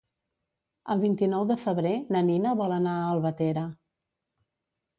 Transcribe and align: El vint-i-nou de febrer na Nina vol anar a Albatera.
El 0.93 1.03
vint-i-nou 1.03 1.45
de 1.51 1.57
febrer 1.65 1.93
na 2.15 2.23
Nina 2.31 2.55
vol 2.63 2.75
anar 2.81 2.97
a 3.03 3.07
Albatera. 3.13 3.69